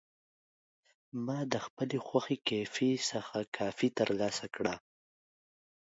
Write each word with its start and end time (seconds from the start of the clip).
ما 1.25 1.39
د 1.53 1.55
خپلې 1.65 1.97
خوښې 2.07 2.37
کیفې 2.47 2.91
څخه 3.11 3.37
کافي 3.57 3.89
ترلاسه 3.99 4.45
کړه. 4.55 4.75